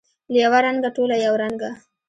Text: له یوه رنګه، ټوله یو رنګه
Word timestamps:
له 0.31 0.35
یوه 0.45 0.59
رنګه، 0.65 0.89
ټوله 0.95 1.15
یو 1.25 1.33
رنګه 1.43 1.69